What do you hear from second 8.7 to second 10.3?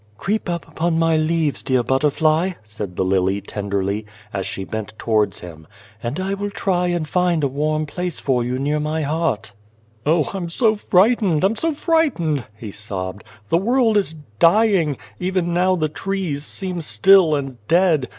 my heart." 164 The Garden of God" Oh,